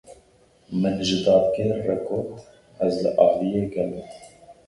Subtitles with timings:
[0.79, 2.29] Min ji dadgêr re got
[2.85, 4.07] ez li aliyê gel im.